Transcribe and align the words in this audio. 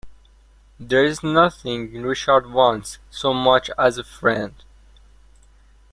There 0.79 1.05
is 1.05 1.21
nothing 1.21 2.01
Richard 2.01 2.49
wants 2.51 2.97
so 3.11 3.35
much 3.35 3.69
as 3.77 3.99
a 3.99 4.03
friend. 4.03 4.55